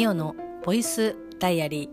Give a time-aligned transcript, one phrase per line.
[0.00, 0.34] ミオの
[0.64, 1.90] ボイスダイアリ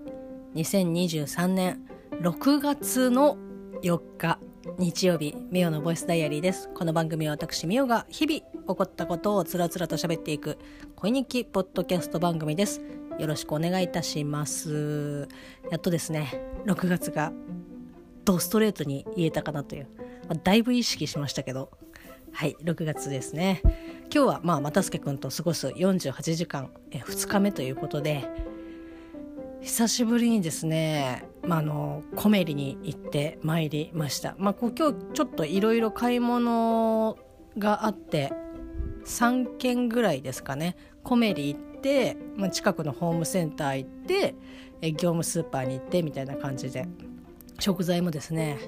[0.56, 0.62] ー。
[0.62, 1.82] 2023年
[2.22, 3.36] 6月の
[3.84, 4.40] 4日
[4.78, 6.70] 日曜日ミオのボイスダイアリーです。
[6.74, 10.58] この番組は私ミオが日々起こったことをつらつらと喋っていく
[10.96, 12.82] 恋日記ポッドキャスト番組です。
[13.20, 15.28] よろしくお願いいたします。
[15.70, 17.34] やっとですね6月が
[18.24, 19.90] ドストレートに言えたかなという、
[20.46, 21.72] だいぶ意識しましたけど。
[22.34, 23.62] はい6月ですね。
[24.14, 28.28] 今日はまあ又助君と過ごす48時間え2日目ということで
[29.62, 37.18] 久しぶりにですね、まあ、あのコメリに行ってまいりました、まあ、今日ちょっといろいろ買い物
[37.58, 38.32] があって
[39.06, 44.36] 3軒ぐらいですかねコメリ行って、まあ、近くのホームセンター行って
[44.82, 46.88] え業務スーパーに行ってみたいな感じで
[47.60, 48.60] 食材もですね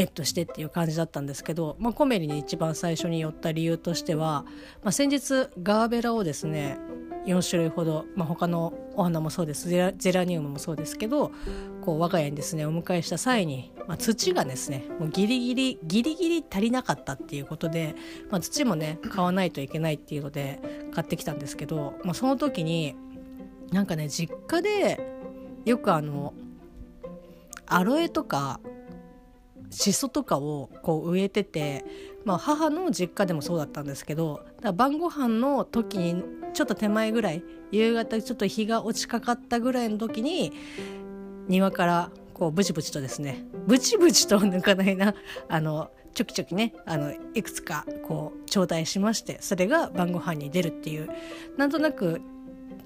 [0.00, 4.46] ゲットしてっていう感じだったんですけど、まあ、コメリに一番最初に寄った理由としては、
[4.82, 6.78] まあ、先日ガーベラをですね
[7.26, 9.68] 4種類ほど、まあ、他のお花もそうです。
[9.68, 11.32] ゼラニウムもそうですけど
[11.82, 17.94] こう我が家にですねお迎えした際に、まあ、土がですねもうギリギリギリギリ足りなかったっていうことで、
[18.30, 20.60] まあ、土もね買わないといけないっていうので
[20.94, 22.96] 買ってきたんですけど、まあ、その時に
[23.70, 24.98] なんかね実家で
[25.66, 26.32] よくあの
[27.66, 28.60] アロエとか
[29.70, 31.84] シソとかをこう植えてて、
[32.24, 40.52] まあ、母の実家でもそうだったんですけど晩ご飯の時にちょっと手前ぐらい夕方ちょっと日が落ちかかったぐらいの時に
[41.46, 45.14] 庭からこうブチブチとですねブチブチと抜かないな
[45.48, 51.08] あのちょきちょきねあのいくつかこう頂戴しましてそれが晩ご飯に出るっていう
[51.56, 52.20] なんとなく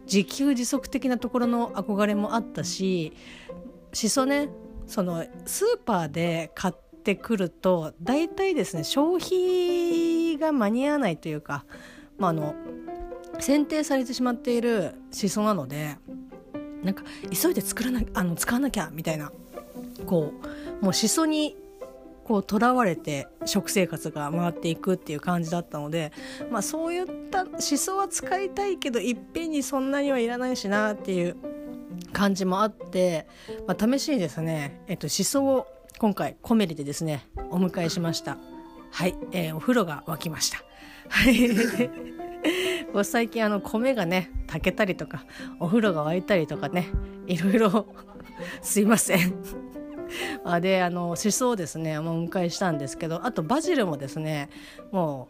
[0.06, 3.12] 自給自足的なところの憧れもあったし
[3.92, 4.48] しそね
[4.86, 11.64] そのスーパーで買ってくると大体ですね消費が間に合わないというか、
[12.18, 12.54] まあ、あの
[13.40, 15.96] 選定されてしまっているしそなので
[16.82, 19.32] なんか急いで作らなあの使わなきゃみたいな
[20.06, 20.32] こ
[20.80, 21.56] うもうしそに
[22.24, 26.12] こう囚われて食生活が回っていくっていう感じだったので、
[26.50, 31.36] まあ、そういったしそは使いたいけどいっぺんにそんなにはいらないしなっていう
[32.12, 33.26] 感じもあって、
[33.66, 35.66] まあ、試しにですね、えっと、しそを
[35.98, 38.38] 今回コメリでですねお迎えしました。
[38.90, 40.58] はい、えー、お風呂が沸きました。
[41.08, 41.50] はい。
[43.02, 45.24] 最近あの米がね炊けたりとか
[45.58, 46.88] お風呂が沸いたりとかね
[47.26, 47.86] いろいろ
[48.62, 49.34] すいません。
[50.44, 54.48] あであのしそをですねお迎えしたんですけどあとバジルもですね
[54.92, 55.28] も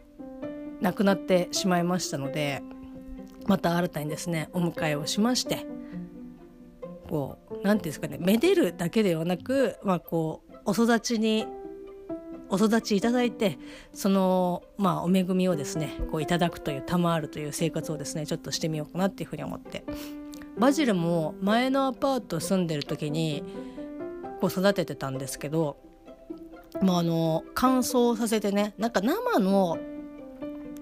[0.79, 2.61] うなくなってしまいましたので
[3.47, 5.65] また新たにですねお迎えをしまして
[7.09, 11.45] こう何て言うんですかねめでるだけではなく、まあ、こうお育ちに
[12.49, 13.57] お育ちいただいて
[13.93, 19.83] その、まあ、お恵みをですねこういただくという賜るという生活をですねちょっとしてみようかなっていうふうに思って。
[20.57, 23.43] バジルも前のアパート住んでる時に
[24.39, 25.77] こう育ててたんですけど、
[26.81, 29.77] まあ、あの乾燥させてねなんか生の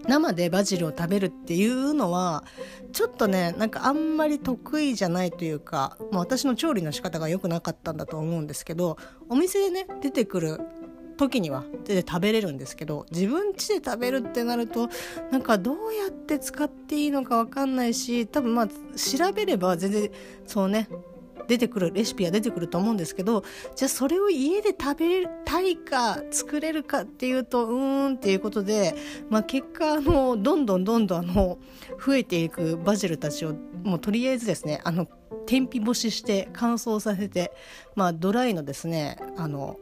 [0.08, 2.44] 生でバジルを食べるっていうのは
[2.91, 8.97] ちょっとねなんかあんまり得意じゃないというか、まあ、私の調理の仕方が良くなかったんだと思うんですけど
[9.30, 10.59] お店でね出てくる
[11.18, 14.90] 時には全然食べれるんですけど自分家で食べるってなると
[15.31, 20.12] なんかどうやって使っていいのか分かんないし多分まあ調べれば全然
[20.46, 20.90] そうね
[21.48, 23.44] 出てくるレシピは出てくると思うんですけど
[23.76, 28.96] じゃあそれを家で食べたいか作れるかっていうとうーんっていうことで、
[29.30, 31.58] まあ、結果あのどんどんどんどんあの
[32.06, 35.08] 増えていくバジルたちをもうとりあえずですねあの
[35.46, 37.52] 天日干しして乾燥させて、
[37.96, 39.78] まあ、ドライのですねあの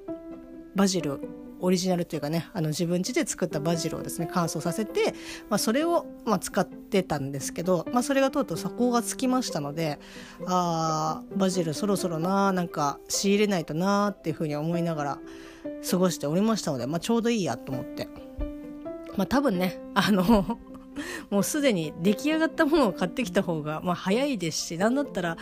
[0.76, 1.20] バジル
[1.62, 5.14] オリジナルというかねあの自分家で作ったバジルをですね乾燥させて、
[5.50, 10.00] まあ、それを、まあ、使ってたんですけど、まあ、それがとうとう底がつきましたので
[10.48, 15.20] あバジルそろそろななんか仕入れないとなっていうふうに思いながら
[15.90, 18.08] 過ごしておりましたので、まあ、ちょうどいいやと思って。
[19.18, 20.58] まあ、多分ねあの
[21.30, 25.38] もうすでに出来上がったものを買ってきた方がまあ早いですし何だったら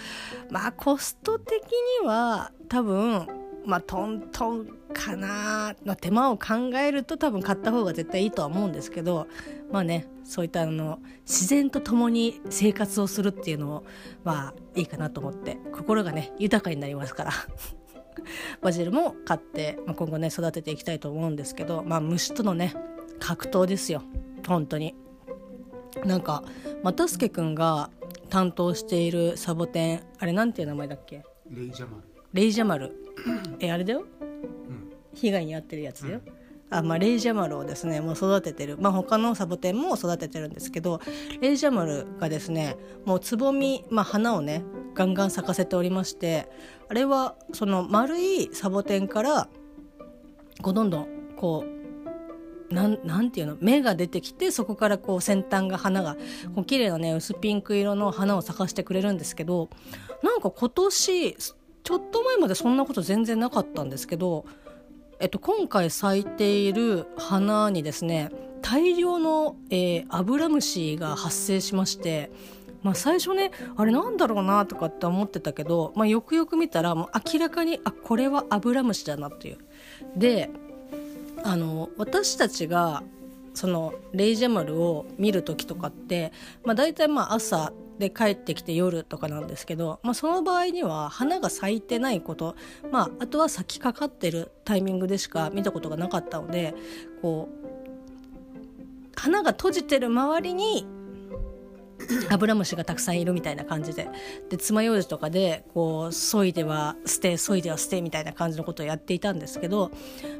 [0.49, 1.63] まあコスト的
[2.01, 3.27] には多分
[3.65, 9.27] まあトントンかなの手間を考えると多分買った方が絶対いいとは思うんですけど
[9.71, 13.85] まあねそういったあの自然と共に生活をするっていうのを
[14.23, 17.31] まあいいかなと思って心がね豊かになりますから。
[18.61, 22.73] バジルも買って、まあ、今後ね育てていきたいと思うんですけどまあ虫とのね
[23.19, 24.03] 格闘ですよ。
[24.47, 24.95] 本当に。
[26.05, 26.43] なんか
[26.83, 27.89] 又助君が
[28.29, 31.23] 担当しているサボテンあれなんていう名前だっけ？
[31.49, 32.03] レイジャマル。
[32.33, 33.08] レイジャマル
[33.59, 34.05] えあれだよ。
[35.13, 36.21] 被害に遭ってるやつだよ、
[36.69, 41.01] あ、まあ、レイジャマルをですねもう育ててる、まあ、他のサボテンも育ててるんですけど
[41.41, 44.63] レイジャマルがですねもうつぼみ、まあ、花をね
[44.93, 46.47] ガンガン咲かせておりまして
[46.87, 49.49] あれはその丸いサボテンから
[50.61, 51.65] こうどんどんこ
[52.69, 53.57] うなんなんていうの？
[53.61, 56.15] 芽が出てきてそこからこう先端が花が
[56.53, 59.69] こう綺麗なね薄ピンク色の花を咲かしてくれるんですけど
[60.21, 61.35] なんか今年
[61.89, 64.45] ちょっと前までそんなこと全然なかったんですけど、
[65.19, 68.29] えっと、今回咲いている花にですね
[68.61, 72.29] 大量の、えー、アブラムシが発生しまして。
[72.81, 79.57] まあ、最初ねあれなんだろうなとかって思ってたけど、まあ、よくよく見たらもう明らかにあこれはアブラムシだなっていう。
[80.15, 80.49] で
[81.43, 83.03] あの私たちが
[83.53, 86.31] そのレイジャマルを見る時とかって、
[86.63, 92.55] まあ、大体まあ朝で帰ってきて夜とかなんですけど、まあ、その場合には花が咲いてないこと、
[92.91, 96.73] まあ、あとは咲きかかってるタイミングでしか見たことがなかったので
[97.21, 97.69] こう
[99.15, 100.87] 花が閉じてる周りに
[102.29, 104.07] アブラムシがたくさんいるみたいな感じで
[104.49, 109.91] で爪楊枝とかでこう削いでは捨て削いでは捨てみたいな感じのことをやっていたんですけど、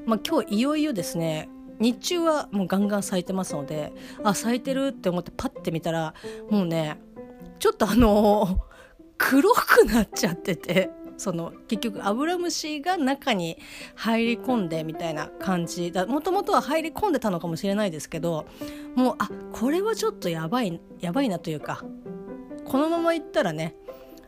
[0.06, 6.14] まあ、今日いよいよですね日中はもうガンガン咲いてますのであ咲いてるって思ってパッて見たら
[6.50, 7.00] もうね
[7.60, 8.60] ちょっとあの
[9.18, 13.58] 黒くなっちゃっててその結局アブラムシが中に
[13.96, 15.92] 入り込んでみたいな感じ。
[15.92, 18.46] だもともとは入り込んでたのかもしれないですけど
[18.96, 21.84] もうあこれはちょっとやばいやばいなというか
[22.64, 23.76] このままいったらね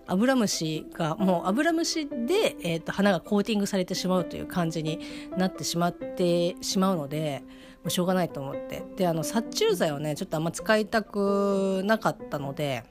[0.07, 4.99] アブラムシがもうアブラムシで、えーと、花がコーティングされてしまうという感じに
[5.37, 7.43] なってしまってしまうので
[7.83, 8.83] もうしょうがないと思って。
[8.97, 12.83] であの殺虫剤をねちょっとあんま使いたくなかったので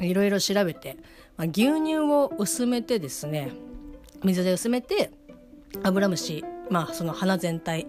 [0.00, 0.96] いろいろ調べて、
[1.36, 3.52] まあ、牛乳を薄めてですね
[4.24, 5.10] 水で薄めて
[5.82, 7.86] アブラムシまあその鼻全体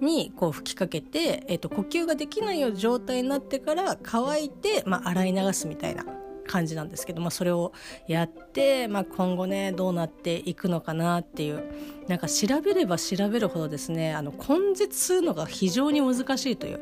[0.00, 6.04] にこう吹きかけて、えー、と呼吸ができないような状態になってから乾いて、まあ、洗い流すみたいな
[6.48, 7.72] 感じなんですけど、まあ、それを
[8.08, 11.62] やって、まあ、今後ねどうなっていくのかなっていう
[12.08, 16.80] なんか調べれば調べるほどですねあの根絶するのが非常に難しいという、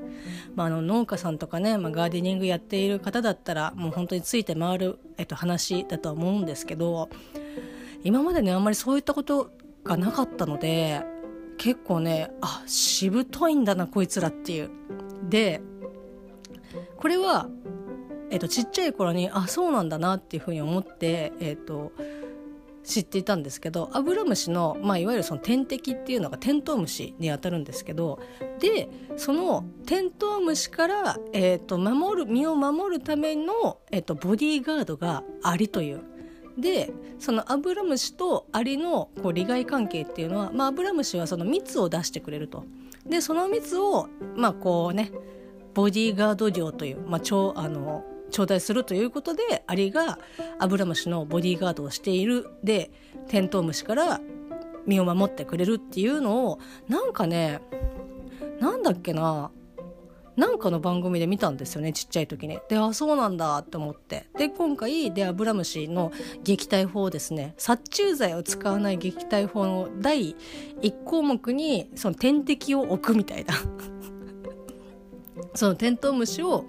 [0.55, 7.11] まあ、あの農家さんとかね、まあ、ガーデニングやっている方だったらもう本当について回る、えっと、話だとは思うんですけど
[8.05, 9.51] 今までねあんまりそういったこと
[9.85, 11.03] がなかったので
[11.59, 14.71] 結構ねあしぶといんだなこいつらっていう。
[15.29, 15.61] で
[16.97, 17.49] これは
[18.31, 21.93] えーと、ちっちゃい頃にあそうなんだなっていうふうに思って、えーと、
[22.87, 28.21] 知っていたんですけどアブラムシの、まあ、いわゆるその天敵っていうのがテントウムシにあたるんですけど
[28.61, 36.03] でそのテントウムシから、えーと、守る身を守るための、えー、とボディーガードがアリという。
[36.57, 42.65] でそのアブラムシとアリのこう利害関係っていうのは、まあ、アブラムシはその蜜を出してくれると。
[43.05, 45.13] でその蜜をまあこうね
[45.75, 50.19] ボディーガード料という、まあ、超あの頂戴するということでアリが
[50.59, 52.49] アブラムシのボディーガードをしている。
[52.63, 52.91] で
[53.29, 54.21] テントウムシから
[54.87, 56.59] 身を守ってくれるっていうのを
[56.89, 57.61] なんかね
[58.61, 59.51] なんだっけな
[60.37, 62.59] なんかの番組で見たんですよねちっちゃい時に。
[62.69, 64.29] であそうなんだって思って。
[64.37, 66.13] で今回でアブラムシの
[66.45, 67.55] 撃退法ですね。
[67.57, 70.37] 殺虫剤を使わない撃退法の第
[70.83, 73.55] 1項目にその天敵を置くみたいな。
[75.55, 76.67] そのテントウムシを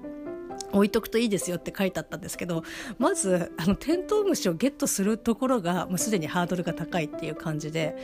[0.73, 2.63] 置いとくといいですよって書いてあったんですけど
[2.99, 7.95] まずあのテントウムシをゲットするところがもうすでにハードルが高いっていう感じで、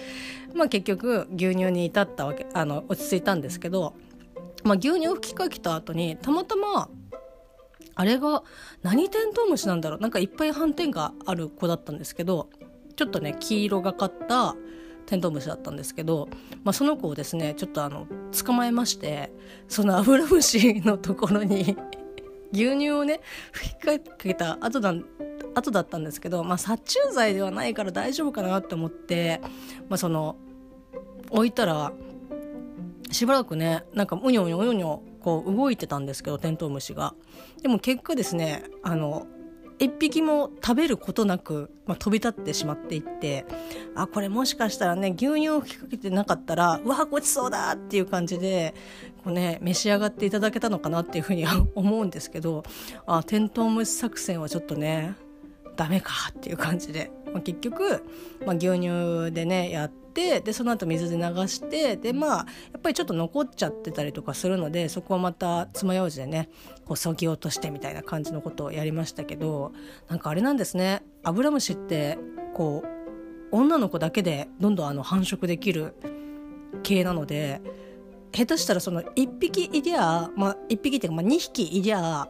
[0.53, 3.95] まあ、結局牛乳に至ったわけあの落ち着いたんですけど、
[4.63, 6.89] まあ、牛乳を吹きかけた後にたまたま
[7.95, 8.43] あれが
[8.81, 9.99] 何テントウムシなんだろう？
[9.99, 12.49] なんかいっぱい斑点がある子だったんですけど
[12.95, 14.55] ちょっとね黄色がかった
[15.05, 16.29] テントウムシだったんですけど、
[16.63, 19.31] まあ、その子をですねちょっとあの捕まえまして
[19.67, 21.77] そのアブラムシのところに
[22.53, 23.19] 牛乳をね
[23.51, 24.93] 吹きかけた後だ
[25.55, 29.41] 後だったんですけど、まあ、殺虫剤ではないから大丈夫かなって思って、
[29.89, 30.37] まあ、その
[31.29, 31.91] 置いたら
[33.11, 37.13] しばらくねなんかうにょうにょうにょうにょこう動いてたんですけどテントウムシが。
[37.61, 39.27] でも結果ですねあの
[39.79, 43.45] 一匹も食べることなく、まあ、飛び立ってしまっていって
[43.95, 48.73] あこれもしかしたらね牛乳を吹きかけてなかったらうわごちそうだっていう感じで
[49.23, 52.63] こう、ね、召し上がっていただけたのかなっていうふうには 思うんですけど
[53.05, 55.15] あテントウムシ作戦はちょっとね
[55.75, 58.03] ダメかっていう感じで、まあ、結局、
[58.45, 62.45] まあ、牛乳でねやってでその後水で流してでまあや
[62.77, 66.49] っぱりちょっと残っちゃってたりとかするのでそこはまた爪楊枝でね
[66.85, 69.71] こうそぎ落としてみたいな感じのことをやりましたけど
[70.09, 71.01] なんかあれなんですね。
[71.23, 72.19] アブラムシって
[72.53, 72.87] こう
[73.51, 75.95] 女の子だけでどんどんあの繁殖できる
[76.81, 77.61] 系なので
[78.33, 82.27] 下手したらその1匹いりゃまあ1匹っていうかまあ2匹いりゃ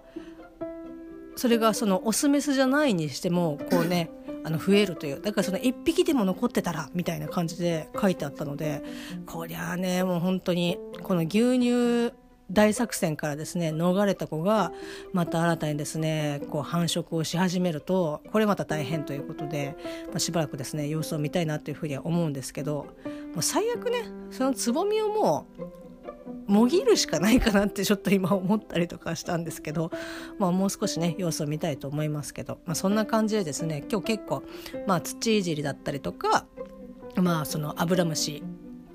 [1.36, 4.12] それがそのオスメスじゃないにしてもこうね
[4.44, 5.22] あの増えるという。
[5.22, 8.84] だからその1匹でも残ってたらみたいな感じで書いてあったので
[9.26, 12.14] こりゃあねもう本当にこの牛乳
[12.52, 14.74] 大作戦からですね逃れた子が
[15.14, 22.86] また新たにですねこう繁殖をし始めるとこれまた大変ということで、まあ、しばらくですね様子を見たいなというふうには思うんですけど
[23.34, 25.83] もう最悪ねそのつぼみをもう
[26.48, 29.92] もぎるしかないかなってちょっと今思ったりとかしたんですけど、
[30.40, 34.44] まあ、もう少しね様子を見たいと思いますけど、まあ、そんな感じでですね今日結構、
[34.88, 36.46] まあ、土いじりだったりとか
[37.16, 38.44] まあそのアブラムシ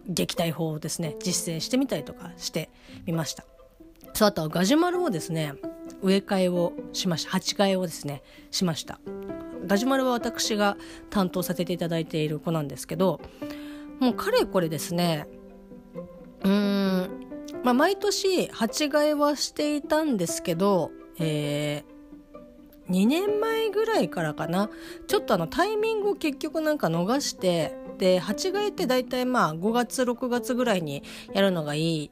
[0.08, 2.70] 撃退法をですね実践してみたりとかして
[3.06, 3.44] みました。
[4.14, 5.54] そうあとはガジュマルをですね
[6.02, 7.30] 植え替えをしました。
[7.30, 9.00] 鉢替えをですねしました。
[9.66, 10.76] ガジュマルは私が
[11.10, 13.20] 担当させていただいている子なんですけど
[14.00, 15.26] もうかれこれですね
[16.44, 17.10] うん。
[17.64, 24.70] まあ毎年鉢替えはしていたんですけどえー、2年前ぐらいからかな。
[25.06, 31.02] ちょっとあのタイミングを結局なんか逃してで鉢替えって大体まあ5月6月ぐらいに
[31.34, 32.10] やるのがいい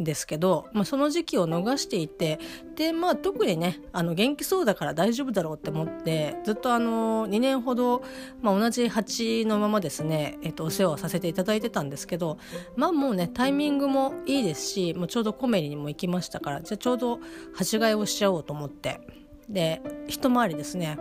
[0.00, 2.40] ですけど、まあ、その時期を逃していて
[2.74, 8.02] で、まあ、特にねあの元気そうだから大丈夫だろうって思ってずっとあの2年ほど、
[8.42, 12.38] まあ、同じ鉢のままですね、えっと、お世話をさせていただいてたんですけど
[12.76, 17.20] まあもうねタイミングもいいですしもうちょうどコメリにも行きましたからじゃあちょうど
[17.54, 19.00] 鉢替えをしちゃおうと思って
[19.48, 20.98] で一回りですね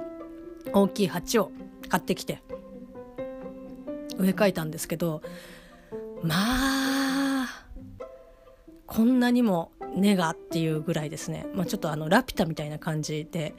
[0.71, 1.51] 大きい鉢を
[1.89, 2.43] 買ってきて
[4.17, 5.21] 植え替えたんですけど
[6.21, 7.23] まあ
[8.95, 13.55] こんなにも根がっていうぐらいですね、まあ、ちょっとあのラピュタみたいな感じで。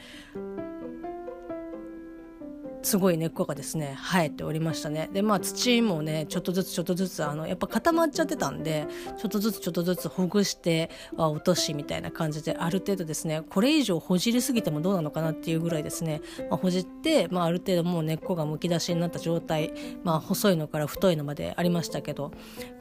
[2.85, 8.87] すごい根っこがですね生えておりましたねでまあ土もねちょっとずつちょっとずつあのやっぱ固まっちゃってたんで
[9.19, 19.73] ちょっとずつちょっとずつほぐしては落としみたいな感じである程度ですねこれ以上ほじりすぎてもどうなのかなっていうぐらいですね、まあ、ほじって、まあ、ある程度もう根っこがむき出しになった状態、
[20.03, 22.33] まあ、細いのから太いのまでありましたけど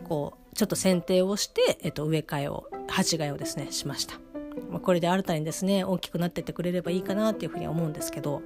[0.03, 4.22] こうちょっと剪定をして、えっと、植え替えを鉢替えをですねしました。
[4.73, 8.41] まあ、これで新たにですね大きくなってってくれればいいかなっていうふうに思うんですけど、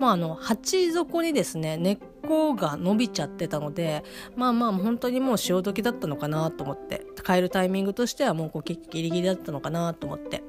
[0.00, 4.02] まあ、あの鉢底にですね根っこが伸びちゃってたので
[4.36, 10.42] まあまあ本当にもう潮時だったのかなと思って変えるタイミングとしてはもうこうギリギリだったのかなと思って、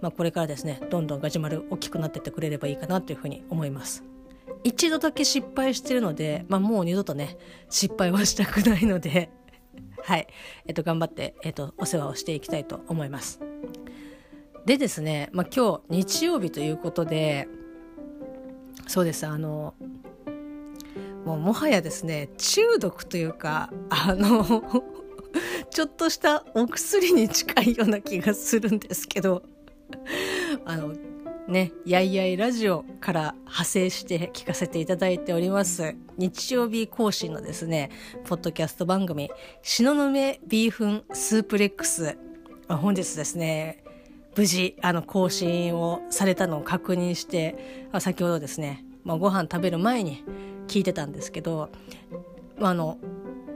[0.00, 4.02] まあ、これからですねどんどんガジュマル大きくなってってくれればいいかなというふうに思います。
[4.64, 7.36] 一度だけ失敗してるので、まあ、もう二度とね
[7.68, 9.30] 失敗はしたくないので
[10.02, 10.26] はい、
[10.66, 13.40] えっと、頑張って、えっと、お世話をしていきたいと思います。
[14.68, 17.48] でですね、まあ、今日日曜日ということで
[18.86, 19.72] そうですあの
[21.24, 24.44] もうもはやですね中毒というかあの
[25.72, 29.42] ちょっとしたお薬に近いような気がするんですけど
[30.66, 30.92] あの
[31.48, 37.88] ねやいやいラジオから派生して聞かせていただいております日曜日更新のですね
[38.26, 39.30] ポッドキャスト番組
[39.64, 40.12] 「東雲
[40.46, 42.18] ビーフンスープレックス」
[42.68, 43.82] 本日ですね
[44.38, 50.22] 無事あの更新をされたのを確認して先ほどですね、まあ、ご飯食べる前に
[50.68, 51.70] 聞いてたんですけど、
[52.60, 52.98] あ、の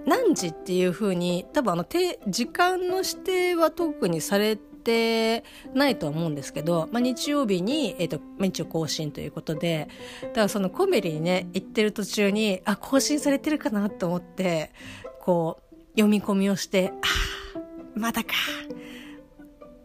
[0.07, 9.89] 何時っていうふうに多分あの時間の指定は特にされてないと思うんですけど、まあ、日曜日に、えーと、と一応更新ということで
[10.23, 14.73] だからそのコメリにね行ってる途中にあ更新されてるかなと思って
[15.21, 17.61] こう読み込みをしてあ
[17.95, 18.31] まだか。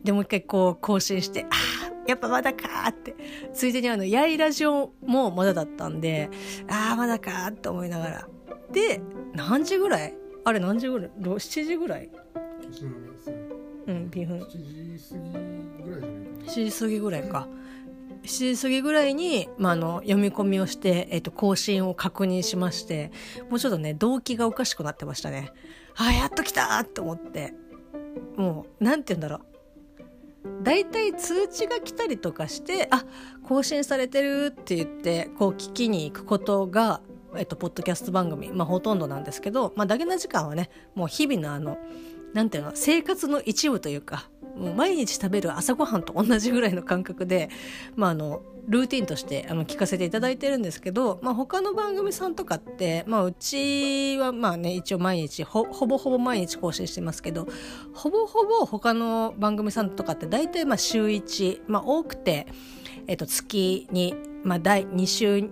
[0.07, 1.55] でもう一回こう更新してあ
[1.91, 3.13] あやっぱまだかって。
[3.53, 6.29] ついでにあのやいラジオもまだだったんで
[6.69, 8.27] ああまだかって思いながら。
[8.71, 9.01] で
[9.33, 10.15] 何時ぐらい？
[10.45, 12.09] あれ何時ぐらい？7時ぐらい？
[13.87, 14.39] うんビーフン。
[14.39, 14.47] 7
[14.97, 16.07] 時過ぎぐらいじゃないか
[16.39, 16.53] な。
[16.53, 17.47] 7時過ぎぐらいか。
[18.23, 23.11] 7時過ぎぐらいに、まあ、あの読み込みをして、えっと、更新を確認しまして
[23.49, 25.51] もうちょっとね動機がおかしくなってましたね。
[25.97, 27.53] ああやっと来たと思って。
[28.37, 29.56] もうなんて言うんだろう
[30.63, 33.05] 大体通知が来たりとかしてあ
[33.43, 37.01] 更新されてるって言ってこう聞きに行くことが
[37.35, 41.77] えっと、ポッドキャスト番組、まあ、ほとんどなんですけど、まあ、だけな時間はねもう日々のあの
[42.37, 47.49] なんていうの生活の一部というかもう毎日食べる朝ごはんと同じぐらいの感覚で、
[47.95, 57.47] まあ、あのルーティンとしてあの聞かせていただいてるんですけど、まあ、他の番組さんとかって、まあ、うちはまあね一応毎日ほぼほぼ毎日更新してますけど
[57.95, 62.45] ほぼほぼ他の番組さんとかって大体まあ週1、まあ、多くて、
[63.07, 65.49] えっと、月に、まあ、第2週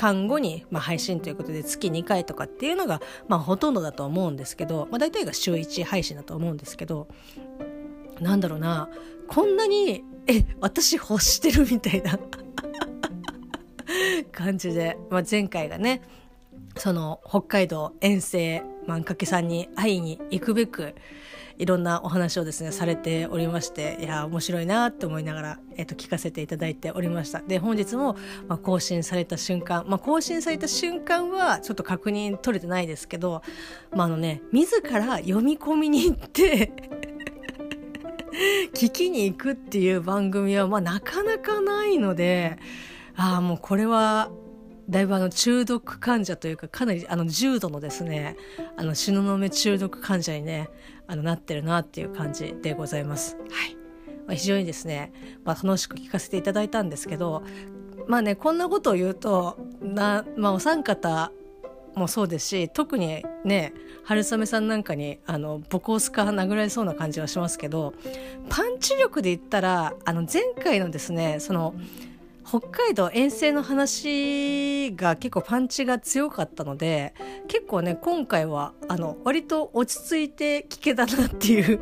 [0.00, 7.06] 間後に、まあ、配信ということで月2回とかっていうのが、まあ、ほとんどだと思うんですけど、まあ、大体が週1配信だと思うんですけど
[8.18, 8.88] なんだろうな
[9.28, 12.18] こんなにえ私欲してるみたいな
[14.32, 16.00] 感じで、まあ、前回がね
[16.78, 20.94] その北海道遠征万掛さんに会いに行くべく
[21.60, 27.42] いろんなお話をですねされておりましていや面白いなって思いながら、えっと、聞かせていただいておりました。
[27.42, 28.16] で本日も、
[28.48, 33.42] まあ、更新された瞬間、まあ、更新された瞬間はちょっと確認取れてないですけど、
[33.92, 36.72] まあ、あのね自ら読み込みに行って
[38.72, 42.56] 聞きに行くっていう番組は、まあ、なかなかないので
[43.16, 44.30] ああもうこれは
[44.90, 48.36] だいぶあの中毒患者というかかなりあの重度のですね
[48.76, 50.68] あの東雲中毒患者にね
[51.10, 53.36] あのなってるなっていう感じでございます。
[53.36, 53.76] はい
[54.26, 55.12] まあ、非常にですね、
[55.44, 57.42] まあ、楽しく聞かせていただいたんですけど
[58.06, 61.32] まあねこんなことを言うとな、まあ、お三方
[61.96, 63.72] もそうですし特にね
[64.04, 67.92] 春雨さんなんかにあのボコスカ殴られそうな感じはしますけど
[68.48, 71.74] パンチ力で言ったらあの前回のですねその
[72.50, 77.14] 北海道遠征の話が結構パンチが強かったので
[77.46, 81.78] 結構ね今回はあの割と落ち着いて聞けたなっていう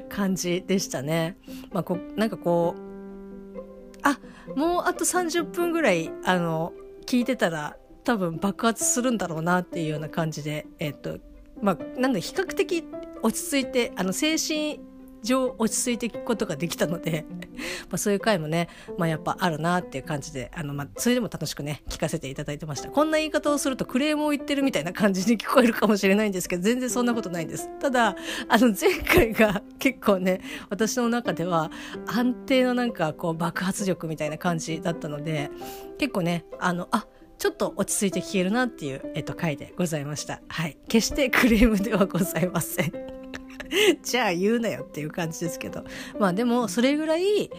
[0.10, 1.38] 感じでしたね。
[1.72, 4.18] まあ、こなんかこうあ
[4.54, 6.74] もうあと30分ぐらいあの
[7.06, 11.18] 聞いてたら多分爆発するんだろうなっていうような感じでえっと
[11.62, 12.84] まあなんで比較的
[13.22, 14.80] 落ち着いてあの精神
[15.26, 17.26] 上落ち着いていくことができたので
[17.90, 28.16] まあそういう回もね、まあ、やっぱあるなっていう感じであの、まあ、それでも楽しくね聞かせていただいてましたこんな言い方をするとクレームを言ってるみたいな感じに聞こえるかもしれないんですけど全然そんなことないんですただ
[28.48, 30.40] あの前回が 結構ね
[30.70, 31.70] 私の中では
[32.06, 35.50] 安定のなんかこう爆発力みたいな感じだったので
[35.98, 37.06] 結構ねあのあ
[37.38, 40.40] ちょっと落ち着いて聞けるなっていう、えっと、回でございました。
[40.48, 40.78] はい。
[40.88, 43.25] 決してクレームではございません。
[44.02, 45.84] じゃあ言うなよっていう感じですけど。
[46.18, 47.50] まあでもそれぐらい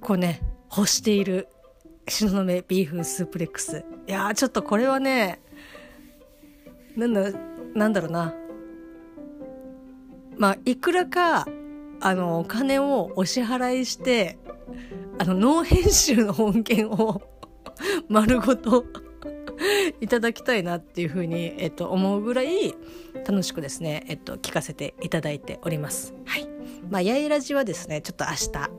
[0.00, 0.42] こうね
[0.74, 1.48] 欲している
[2.06, 3.84] 東雲ビーフンスープレックス。
[4.06, 5.40] いやちょっとこれはね
[6.96, 7.32] なんだ
[7.74, 8.34] なんだろうな。
[10.36, 11.46] まあいくらか
[12.00, 14.38] あのお金をお支払いして
[15.18, 17.22] あのノー編集の音源を
[18.08, 18.84] 丸ごと
[20.00, 22.74] いただきたいなっていうふうに、えっと、思うぐらい
[23.26, 26.14] 楽しくですね、えっと、聞かせていただいております。
[26.24, 26.48] はい。
[26.90, 28.70] まあ、やいラジはですね、ちょっと明日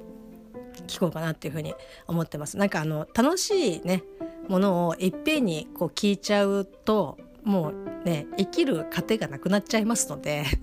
[0.88, 1.74] 聞こうかなっていうふうに
[2.08, 2.58] 思ってます。
[2.58, 4.04] なんかあの、楽しいね、
[4.48, 10.46] ものをいっぺんにこう聞いちゃうと、もうね、生きる糧がなくなっちゃいますので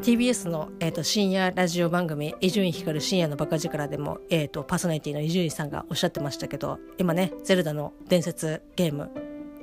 [0.00, 9.10] TBS の、えーと、深夜ラジオ番組「伊集院光深夜のバカ力」でも、えーと、パーソナリティの伊集院さんがおっしゃってましたけど今ね「ゼルダの伝説ゲーム」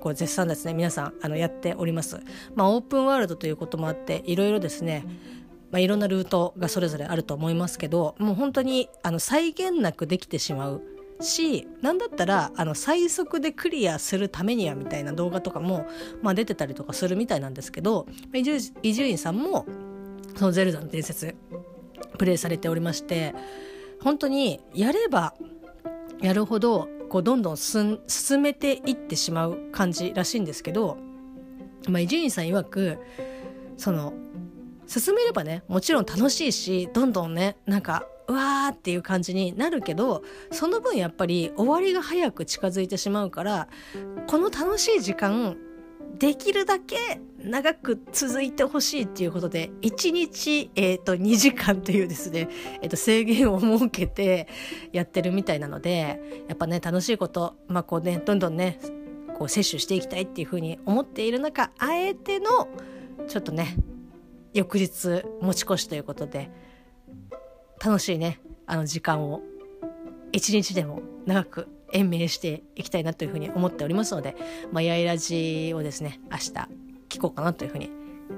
[0.06, 2.20] こう絶賛ですね皆さんあのやっております。
[2.54, 5.04] まあ、オープンワールドということもあっていろいろですね
[5.72, 10.84] まあ、いろんなルートがそれぞれあると思いますけどもう本当にあの際限なくできてしまう
[11.20, 15.88] し何だったらあの最速でクリアするためにはみたいな動画とかも、
[16.22, 18.06] まあ、出てたりとかするみたいなんですけど
[18.84, 19.66] 伊集院さんも
[20.36, 21.36] そのゼルダの伝説
[22.20, 23.34] プレイされておりまして
[24.02, 25.34] 本当にやれば
[26.22, 27.98] やるほどこうどんどん進
[28.42, 30.98] めていってしまう感じらしいんですけど
[31.88, 32.98] 伊集院さん曰く
[33.78, 34.12] その
[34.86, 43.70] 進めればねもちろん楽しいしどんどんねなんかうわーっていう感じになるけどその分やっぱり終わりが早く近づいてしまうから
[44.28, 45.56] この楽しい時間
[46.18, 52.50] できるだけ長く続いてほしいっていうことで1日、えーと、2時間というですね、
[52.82, 54.48] えーと、制限を設けて
[54.92, 58.80] やってるみたいなのでやっぱね楽しいこと、まあこうね、どんどんね
[59.38, 62.70] こう摂取していきたいっていうふうに思っている中あえての
[63.28, 63.76] ちょっとね
[64.54, 66.50] 翌日持ち越しということで
[67.84, 69.42] 楽しいねあの時間を
[70.32, 74.36] 一日でも長く延命していきたいなというふうに思っておりますので、
[74.72, 76.52] まあ、やいラジをですね明日
[77.10, 77.90] 聞こうかなというふうに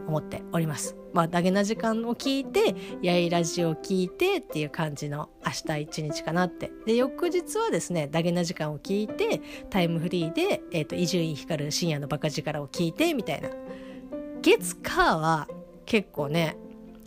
[0.07, 0.95] 思っております。
[1.13, 6.71] まあ、ダゲな時間を聞いて、やいラジオを聞いてっていう感じの明日一日かなって。
[6.85, 13.49] で、翌日はですね、ダゲな時間を聞いて、タイムフリーで、えっ、ー、と、伊集院光深夜のバカ力を聞いて、みたいな。
[14.41, 15.47] 月、火は
[15.85, 16.57] 結構ね、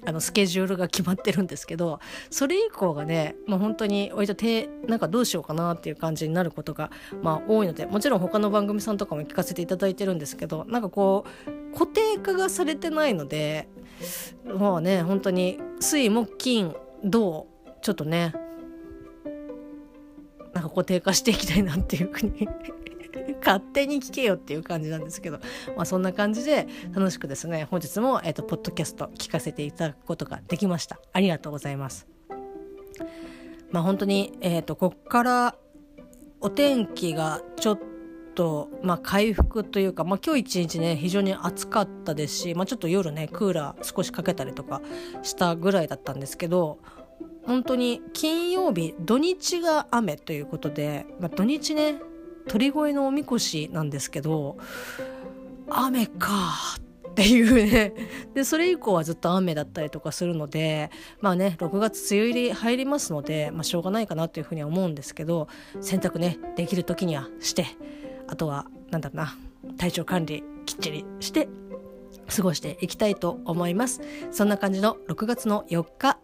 [0.06, 6.90] あのスケジュールが決まってるんですけどそれ以降がねもう本当に割と手なんかどうしようかなっていう感じになることが
[7.22, 13.68] まあ多いのでもちろん他の番組さんとかも聞かせていただいてるんですけどなんかこう固定化がされてないので
[14.44, 17.46] まあね本当に水木金土
[17.82, 18.34] ちょっとね
[20.52, 22.48] なんか固定化していきたいなっていうふうに
[23.44, 25.38] 勝手に聞けよっていう感じなんですけど、
[25.76, 30.98] まあ、そんな感じで楽しくですね本日も、えーと、ポッドキャスト聞かせていただくことができました。
[31.12, 32.06] ありがとうございます。
[33.70, 35.56] まあ本当に、えーと、こっから
[36.40, 37.78] お天気がちょっ
[38.34, 44.80] と、まあ、回復というか、まあ、今日一日ね非常に暑かったですし、まあ、ちょっと夜ねクーラー少しかけたりとか
[45.22, 46.78] したぐらいだったんですけど
[47.44, 52.00] 本当に金曜日土日が雨ということで、まあ、土日ね
[52.50, 54.58] 鳥越のおみこしなんですけど
[55.68, 56.28] 雨か
[57.10, 57.92] っていうね。
[58.34, 65.46] でそれ以降はずっと雨だったりとかするのでまあね6月梅雨入り入りますので、まあ、しょうがないかなというふうには思うんですけど
[65.80, 67.66] 洗濯ねできる時にはして
[68.26, 69.36] あとはなんだろうな
[69.78, 71.48] 体調管理きっちりして
[72.34, 74.00] 過ごしていきたいと思います。
[74.32, 76.18] そんな感じの6月の4日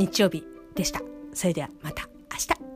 [0.00, 1.00] 日曜日でした。
[1.32, 2.67] それではまた明日。